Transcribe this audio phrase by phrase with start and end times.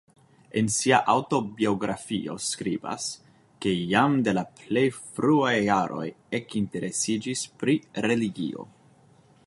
[0.59, 3.05] En sia aŭtobiografio skribas,
[3.65, 6.07] ke jam de la plej fruaj jaroj
[6.41, 8.67] ekinteresiĝis pri religio.